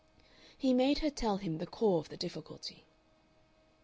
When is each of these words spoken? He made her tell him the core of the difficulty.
He 0.57 0.73
made 0.73 0.97
her 1.05 1.11
tell 1.11 1.37
him 1.37 1.59
the 1.59 1.67
core 1.67 1.99
of 1.99 2.09
the 2.09 2.17
difficulty. 2.17 2.85